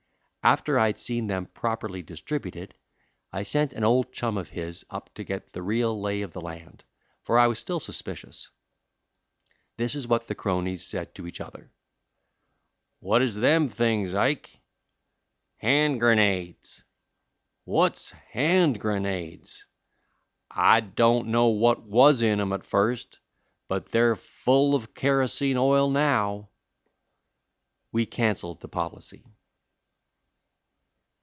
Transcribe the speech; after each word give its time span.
After 0.43 0.79
I 0.79 0.87
had 0.87 0.97
seen 0.97 1.27
them 1.27 1.45
properly 1.45 2.01
distributed, 2.01 2.73
I 3.31 3.43
sent 3.43 3.73
an 3.73 3.83
old 3.83 4.11
chum 4.11 4.39
of 4.39 4.49
his 4.49 4.83
up 4.89 5.13
to 5.13 5.23
get 5.23 5.53
the 5.53 5.61
real 5.61 6.01
lay 6.01 6.23
of 6.23 6.33
the 6.33 6.41
land, 6.41 6.83
for 7.21 7.37
I 7.37 7.45
was 7.45 7.59
still 7.59 7.79
suspicious. 7.79 8.49
This 9.77 9.93
is 9.93 10.07
what 10.07 10.25
the 10.27 10.33
cronies 10.33 10.83
said 10.83 11.13
to 11.13 11.27
each 11.27 11.41
other: 11.41 11.71
"'What 13.01 13.21
is 13.21 13.35
them 13.35 13.67
things, 13.67 14.15
Ike?' 14.15 14.49
"'Hand 15.57 15.99
grenades.' 15.99 16.83
"'What's 17.63 18.09
hand 18.09 18.79
grenades?' 18.79 19.67
"'I 20.49 20.79
don't 20.79 21.27
know 21.27 21.49
what 21.49 21.83
was 21.83 22.23
in 22.23 22.41
'em 22.41 22.51
at 22.51 22.65
first, 22.65 23.19
but 23.67 23.91
they're 23.91 24.15
full 24.15 24.73
of 24.73 24.95
kerosene 24.95 25.57
oil 25.57 25.87
now.' 25.91 26.49
"We 27.91 28.07
canceled 28.07 28.61
the 28.61 28.67
policy." 28.69 29.23